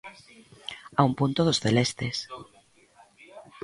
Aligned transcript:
A 0.99 1.01
un 1.09 1.13
punto 1.19 1.39
dos 1.43 1.61
celestes. 1.65 2.15